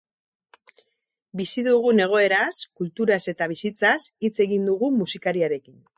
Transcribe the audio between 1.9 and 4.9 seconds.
egoeraz, kulturaz eta bizitzaz hitz egin